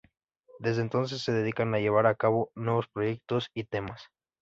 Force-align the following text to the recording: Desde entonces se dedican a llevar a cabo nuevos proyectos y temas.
Desde 0.57 0.81
entonces 0.81 1.21
se 1.21 1.31
dedican 1.31 1.75
a 1.75 1.79
llevar 1.79 2.07
a 2.07 2.15
cabo 2.15 2.49
nuevos 2.55 2.87
proyectos 2.91 3.49
y 3.53 3.65
temas. 3.65 4.01